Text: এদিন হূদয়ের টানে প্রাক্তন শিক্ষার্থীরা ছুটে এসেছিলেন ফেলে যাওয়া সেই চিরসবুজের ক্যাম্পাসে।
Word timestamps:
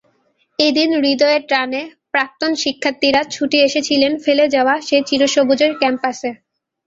এদিন 0.59 0.89
হূদয়ের 0.97 1.43
টানে 1.49 1.81
প্রাক্তন 2.13 2.51
শিক্ষার্থীরা 2.63 3.21
ছুটে 3.33 3.57
এসেছিলেন 3.67 4.11
ফেলে 4.25 4.45
যাওয়া 4.55 4.75
সেই 4.87 5.03
চিরসবুজের 5.09 5.71
ক্যাম্পাসে। 5.79 6.31